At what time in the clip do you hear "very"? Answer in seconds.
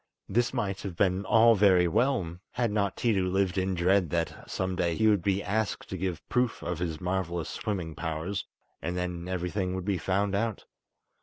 1.53-1.87